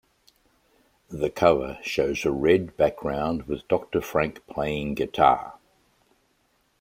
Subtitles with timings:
[1.09, 5.59] The cover shows a red background with Doctor Frank playing guitar.